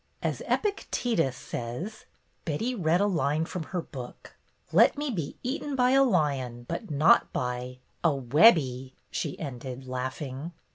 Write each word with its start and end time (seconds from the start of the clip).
"As 0.23 0.41
Epictetus 0.47 1.37
says, 1.37 2.05
—"Betty 2.45 2.73
read 2.73 2.99
a 3.01 3.05
line 3.05 3.45
from 3.45 3.65
her 3.65 3.83
book, 3.83 4.35
"'Let 4.71 4.97
me 4.97 5.11
be 5.11 5.37
eaten 5.43 5.75
by 5.75 5.91
a 5.91 6.03
lion, 6.03 6.65
but 6.67 6.89
not 6.89 7.31
by'— 7.31 7.77
a 8.03 8.09
Webbie!" 8.09 8.93
she 9.11 9.37
ended, 9.37 9.85
laugh 9.87 10.19
ing. 10.19 10.53